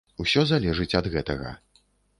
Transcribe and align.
Усё 0.23 0.45
залежыць 0.53 0.97
ад 1.03 1.13
гэтага. 1.19 1.57